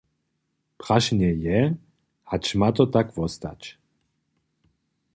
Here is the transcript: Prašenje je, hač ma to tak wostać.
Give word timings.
Prašenje 0.83 1.29
je, 1.43 1.59
hač 2.33 2.51
ma 2.63 2.71
to 2.81 2.89
tak 2.99 3.13
wostać. 3.19 3.71